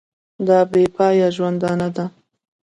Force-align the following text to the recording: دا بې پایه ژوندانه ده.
دا 0.47 0.59
بې 0.71 0.83
پایه 0.95 1.27
ژوندانه 1.35 1.87
ده. 1.95 2.05